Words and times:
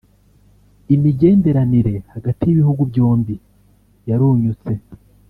Imigenderanire 0.95 1.93
hagati 2.13 2.41
y'ibihugu 2.45 2.81
vyombi 2.91 3.35
yarunyutse 4.09 4.73